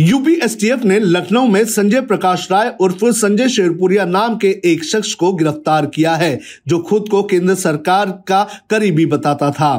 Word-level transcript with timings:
UP 0.00 0.32
STF 0.44 0.82
ने 0.84 0.98
लखनऊ 1.00 1.46
में 1.46 1.64
संजय 1.64 2.00
प्रकाश 2.00 2.46
राय 2.52 2.72
उर्फ़ 2.80 3.04
संजय 3.10 3.48
शेरपुरिया 3.48 4.04
नाम 4.04 4.36
के 4.36 4.48
एक 4.64 4.82
शख्स 4.84 5.12
को 5.14 5.32
गिरफ़्तार 5.32 5.86
किया 5.86 6.14
है, 6.14 6.38
जो 6.68 6.78
खुद 6.78 7.08
को 7.10 7.22
केंद्र 7.22 7.54
सरकार 7.54 8.10
का 8.28 8.42
करीबी 8.70 9.06
बताता 9.06 9.50
था। 9.50 9.74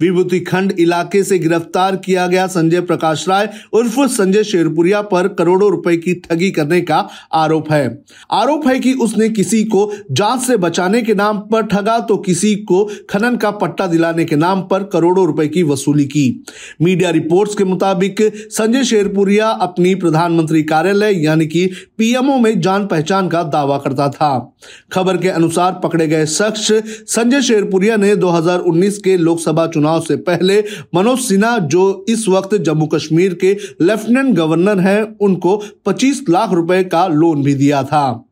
विभूति 0.00 0.40
खंड 0.40 0.72
इलाके 0.78 1.22
से 1.24 1.38
गिरफ़्तार 1.38 1.96
किया 1.96 2.26
गया 2.26 2.46
संजय 2.46 2.80
प्रकाश 2.80 3.24
राय 3.28 3.48
उर्फ़ 3.72 4.00
संजय 4.08 4.44
शेरपुरिया 4.44 5.00
पर 5.02 5.28
करोड़ों 5.28 5.70
रुपए 5.70 5.96
की 5.96 6.14
ठगी 6.20 6.50
करने 6.50 6.80
का 6.80 6.98
आरोप 7.34 7.72
है। 7.72 7.86
आरोप 8.32 8.66
है 8.66 8.78
कि 8.80 8.92
उसने 8.94 9.28
किसी 9.30 9.62
को 9.64 9.90
जाँच 10.10 10.40
से 10.40 10.56
बचाने 10.56 11.02
के 11.02 11.14
नाम 11.14 11.38
पर 11.52 11.66
ठगा 11.66 11.98
तो 12.00 12.16
किसी 12.18 12.54
को 12.64 12.84
खनन 13.10 13.36
का 13.36 13.50
पट्टा 13.54 13.86
दिलाने 13.86 14.24
के 14.24 14.36
नाम 14.36 14.62
पर 14.62 14.84
करोड़ों 14.92 15.26
रुपए 15.26 15.48
की 15.48 15.62
वसूली 15.62 16.04
की। 16.04 16.44
मीडिया 16.82 17.10
रिपोर्ट्स 17.10 17.54
के 17.54 17.64
मुताबिक 17.64 18.22
संजय 18.36 18.84
शेरपुरिया 18.84 19.50
अपनी 19.62 19.94
प्रधानमंत्री 19.94 20.62
कार्यालय, 20.62 21.22
यानी 21.24 21.46
कि 21.46 21.66
पीएमओ 21.98 22.38
में 22.38 22.60
जान 22.60 22.86
पहचान 22.86 23.28
का 23.28 23.42
दावा 23.42 23.78
करता 23.78 24.08
था। 24.08 24.54
खबर 24.92 25.16
के 25.16 25.28
अनुसार 25.28 25.80
पकड़े 25.84 26.06
गए 26.08 26.26
शख्स 26.26 26.72
संजय 27.06 27.42
शेरपुरिया 27.42 27.96
ने 27.96 28.14
2019 28.16 28.98
के 28.98 29.16
लोकसभा 29.16 29.66
चुनाव 29.66 30.00
से 30.00 30.16
पहले 30.16 30.64
मनोज 30.94 31.18
सिन्हा, 31.18 31.58
जो 31.58 32.04
इस 32.08 32.28
वक्त 32.28 32.54
जम्मू 32.56 32.86
कश्मीर 32.86 33.34
के 33.34 33.56
लेफ्टिनेंट 33.80 34.34
गवर्नर 34.34 34.80
हैं, 34.80 35.18
उनको 35.18 35.56
25 35.86 36.22
लाख 36.30 36.52
रुपए 36.52 36.82
का 36.84 37.06
लोन 37.06 37.42
भी 37.42 37.54
दिया 37.54 37.82
था। 37.82 38.24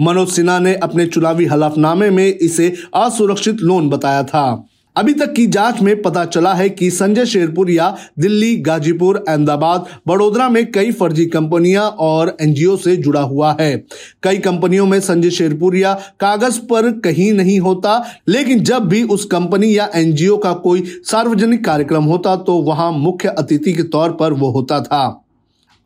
मनोज 0.00 0.28
सिन्हा 0.28 0.58
ने 0.58 0.74
अपने 0.74 1.06
चुनावी 1.06 1.44
हलफनामे 1.44 2.10
में 2.10 2.26
इसे 2.26 2.74
असुरक्षित 2.94 3.60
लोन 3.60 3.88
बताया 3.88 4.22
था। 4.22 4.64
अभी 4.98 5.12
तक 5.14 5.32
की 5.32 5.46
जाँच 5.46 5.80
में 5.80 6.00
पता 6.02 6.24
चला 6.24 6.52
है 6.54 6.68
कि 6.68 6.90
संजय 6.90 7.26
शेरपुरिया, 7.26 7.96
दिल्ली, 8.18 8.56
गाजीपुर, 8.58 9.16
अहमदाबाद, 9.28 9.84
बड़ोदरा 10.06 10.48
में 10.48 10.70
कई 10.72 10.92
फर्जी 10.92 11.26
कंपनियाँ 11.26 11.88
और 11.98 12.36
एनजीओ 12.40 12.76
से 12.76 12.96
जुड़ा 12.96 13.20
हुआ 13.22 13.54
है। 13.60 13.76
कई 14.22 14.38
कंपनियों 14.38 14.86
में 14.86 14.98
संजय 15.00 15.30
शेरपुरिया 15.30 15.92
कागज़ 16.20 16.58
पर 16.60 16.90
कहीं 17.00 17.32
नहीं 17.32 17.58
होता, 17.60 18.02
लेकिन 18.28 18.62
जब 18.62 18.88
भी 18.88 19.02
उस 19.02 19.24
कंपनी 19.26 19.76
या 19.76 19.88
एनजीओ 19.94 20.36
का 20.36 20.52
कोई 20.58 20.82
सार्वजनिक 21.04 21.64
कार्यक्रम 21.64 22.04
होता 22.04 22.34
तो 22.38 22.56
वहाँ 22.62 22.90
मुख्य 22.92 23.28
अतिथि 23.28 23.72
के 23.72 23.82
तौर 23.84 24.12
पर 24.12 24.32
वो 24.32 24.50
होता 24.50 24.80
था। 24.80 25.24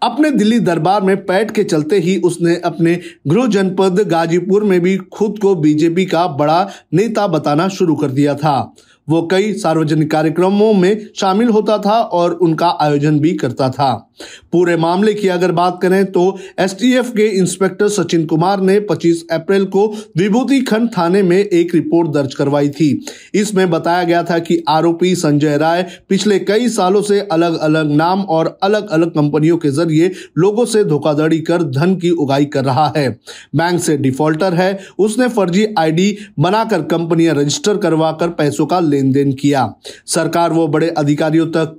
अपने 0.03 0.31
दिल्ली 0.31 0.59
दरबार 0.61 1.03
में 1.03 1.17
पैठ 1.27 1.51
के 1.51 1.65
चलते 1.65 1.99
ही 1.99 2.17
उसने 2.21 2.55
अपने 2.65 2.99
गृह 3.29 3.47
जनपद 3.47 4.01
गाजीपुर 4.09 4.65
में 4.65 4.81
भी 4.81 4.97
खुद 5.13 5.39
को 5.43 5.55
बीजेपी 5.55 6.07
का 6.07 6.27
बड़ा 6.29 6.69
नेता 6.95 7.27
बताना 7.27 7.69
शुरू 7.69 7.95
कर 7.95 8.11
दिया 8.11 8.35
था। 8.35 8.75
वो 9.09 9.23
कई 9.31 9.53
सार्वजनिक 9.53 10.11
कार्यक्रमों 10.11 10.73
में 10.75 11.07
शामिल 11.17 11.49
होता 11.49 11.79
था 11.79 12.01
और 12.03 12.33
उनका 12.33 12.69
आयोजन 12.81 13.19
भी 13.21 13.33
करता 13.33 13.69
था। 13.71 13.93
पूरे 14.53 14.77
मामले 14.77 15.13
की 15.15 15.29
अगर 15.29 15.53
बात 15.53 15.79
करें 15.83 16.05
तो 16.07 16.39
एसटीएफ 16.59 17.11
के 17.11 17.27
इंस्पेक्टर 17.29 17.89
सचिन 17.89 18.27
कुमार 18.27 18.61
ने 18.61 18.79
25 18.81 19.23
अप्रैल 19.33 19.65
को 19.65 19.87
विभूति 20.17 20.61
खंड 20.61 20.89
थाने 20.89 21.23
में 21.23 21.37
एक 21.39 21.75
रिपोर्ट 21.75 22.11
दर्ज 22.11 22.35
करवाई 22.35 22.69
थी। 22.69 23.07
इसमें 23.35 23.71
बताया 23.71 24.03
गया 24.05 24.23
था 24.23 24.39
कि 24.39 24.63
आरोपी 24.69 25.15
संजय 25.15 25.57
राय 25.59 25.83
पिछले 26.09 26.39
कई 26.39 26.69
सालों 26.69 27.03
से 27.03 27.21
अलग 27.21 27.59
अलग 27.59 27.91
नाम 27.93 28.21
और 28.21 28.59
अलग 28.63 28.91
अलग 28.91 29.11
कंपनियों 29.11 29.57
के 29.57 29.71
ज़रिए 29.71 30.11
लोगों 30.39 30.65
से 30.65 30.85
धोखाधड़ी 30.85 31.41
कर 31.41 31.63
धन 31.63 31.97
की 31.97 32.11
उगाई 32.11 32.45
कर 32.45 32.65
रहा 32.65 32.93
है। 32.97 33.09
बैंक 33.57 33.81
से 33.81 33.97
डिफॉल्टर 33.97 34.55
है। 34.55 34.79
उसने 34.99 35.29
फर्जी 35.29 35.67
आईडी 35.79 36.17
बनाकर 36.39 36.83
कंपनियाँ 36.83 37.35
रजिस्टर 37.35 37.77
करवाकर 37.77 38.29
पैसों 38.29 38.67
का 38.67 38.81
लेन 38.93 39.13
देन 39.13 39.33
किया। 39.33 39.73
सरकार 40.07 40.53
वो 40.53 40.67
बड़े 40.69 40.89
अधिकारियों 40.89 41.47
तक 41.47 41.79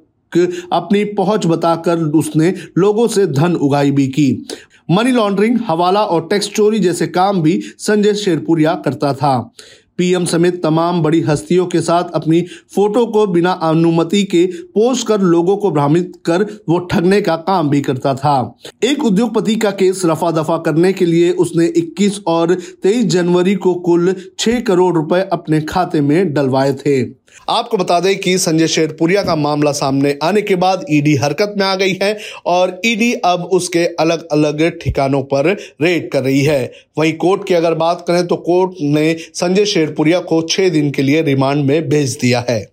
अपनी 0.74 1.04
पहुँच 1.14 1.46
बताकर 1.46 2.00
उसने 2.18 2.54
लोगों 2.78 3.08
से 3.08 3.26
धन 3.28 3.56
उगाई 3.56 3.92
भी 3.92 4.08
की। 4.08 4.46
मनी 4.92 5.12
लॉन्ड्रिंग, 5.12 5.60
हवाला 5.68 6.04
और 6.04 6.28
टैक्स 6.30 6.48
चोरी 6.48 6.80
जैसे 6.80 7.08
काम 7.08 7.42
भी 7.42 7.60
संजय 7.78 8.14
शेरपुरिया 8.14 8.74
करता 8.76 9.14
था। 9.14 9.52
पीएम 9.98 10.26
समेत 10.26 10.64
तमाम 10.64 11.02
बड़ी 11.02 11.22
हस्तियों 11.22 11.66
के 11.66 11.82
साथ 11.82 12.04
अपनी 12.14 12.42
फ़ोटो 12.76 13.06
को 13.06 13.26
बिना 13.28 13.52
अनुमति 13.52 14.24
के 14.24 14.46
पोस्ट 14.46 15.08
कर 15.08 15.22
लोगों 15.22 15.58
को 15.58 15.72
भ्रमित 15.72 16.14
कर 16.26 16.44
वो 16.70 16.80
ठगने 16.80 17.22
का 17.22 17.36
काम 17.36 17.70
भी 17.70 17.82
करता 17.82 18.14
था। 18.16 18.56
एक 18.84 19.06
उद्योगपति 19.06 19.56
का 19.56 19.72
केस 19.72 20.02
रफा 20.06 20.32
दफ़ा 20.32 20.58
करने 20.58 20.94
के 20.94 21.06
लिए 21.06 21.32
उसने 21.32 21.68
21 21.78 22.20
और 22.28 22.56
23 22.84 23.06
जनवरी 23.06 23.56
को 23.56 23.74
कुल 23.74 24.16
6 24.40 24.62
करोड़ 24.62 24.96
रुपए 24.96 25.30
अपने 25.34 25.62
खाते 25.62 26.02
में 26.02 26.34
डलवाए 26.34 26.74
थे। 26.74 27.23
आपको 27.50 27.78
बता 27.78 28.00
दें 28.00 28.18
कि 28.20 28.38
संजय 28.38 28.68
शेरपुरिया 28.68 29.24
का 29.24 29.36
मामला 29.36 29.72
सामने 29.72 30.18
आने 30.24 30.42
के 30.42 30.56
बाद 30.56 30.86
ईडी 30.92 31.16
हरकत 31.16 31.54
में 31.58 31.66
आ 31.66 31.76
गई 31.76 31.98
है 32.02 32.18
और 32.46 32.80
ईडी 32.86 33.14
अब 33.26 33.50
उसके 33.54 33.86
अलग 34.00 34.28
अलग 34.32 34.70
ठिकानों 34.80 35.22
पर 35.24 35.52
रेड 35.82 36.10
कर 36.12 36.24
रही 36.24 36.44
है। 36.44 36.72
वहीं 36.98 37.14
कोर्ट 37.18 37.48
की 37.48 37.54
अगर 37.54 37.74
बात 37.76 38.04
करें 38.08 38.26
तो 38.28 38.36
कोर्ट 38.36 38.72
ने 38.82 39.16
संजय 39.34 39.66
शेरपुरिया 39.66 40.20
को 40.20 40.42
छह 40.42 40.70
दिन 40.70 40.92
के 40.92 41.02
लिए 41.02 41.22
रिमांड 41.22 41.66
में 41.66 41.90
भेज 41.90 42.18
दिया 42.22 42.46
है। 42.50 42.73